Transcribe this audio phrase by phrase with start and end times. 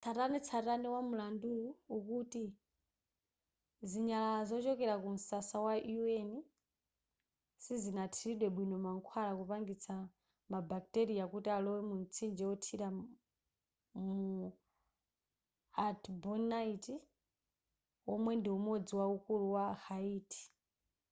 [0.03, 1.65] tsatanetsatane wa mlanduwu
[1.97, 2.43] ukuti
[3.89, 6.31] zinyalala zochokera ku msasa wa un
[7.63, 9.93] sizinathiridwe bwino mankhwala kupangitsa
[10.51, 13.03] ma bacteria kuti alowe mu mtsinje wothira mu
[15.85, 16.93] artibonite
[18.07, 20.41] womwe ndi umodzi waukulu wa haiti